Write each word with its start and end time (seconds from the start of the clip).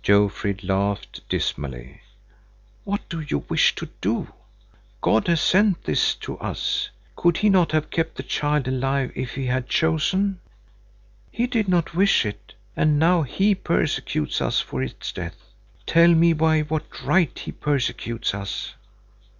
Jofrid 0.00 0.62
laughed 0.62 1.28
dismally. 1.28 2.02
"What 2.84 3.00
do 3.08 3.18
you 3.18 3.38
wish 3.48 3.74
to 3.74 3.88
do? 4.00 4.32
God 5.00 5.26
has 5.26 5.40
sent 5.40 5.82
this 5.82 6.14
to 6.22 6.38
us. 6.38 6.90
Could 7.16 7.38
He 7.38 7.48
not 7.48 7.72
have 7.72 7.90
kept 7.90 8.14
the 8.16 8.22
child 8.22 8.68
alive 8.68 9.10
if 9.16 9.34
He 9.34 9.46
had 9.46 9.68
chosen? 9.68 10.38
He 11.32 11.48
did 11.48 11.66
not 11.68 11.96
wish 11.96 12.24
it, 12.24 12.54
and 12.76 12.96
now 13.00 13.22
He 13.22 13.56
persecutes 13.56 14.40
us 14.40 14.60
for 14.60 14.84
its 14.84 15.10
death. 15.10 15.50
Tell 15.84 16.14
me 16.14 16.32
by 16.32 16.60
what 16.60 17.02
right 17.04 17.36
He 17.36 17.50
persecutes 17.50 18.34
us?" 18.34 18.74